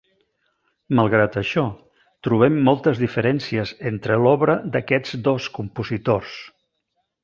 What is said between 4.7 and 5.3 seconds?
d’aquests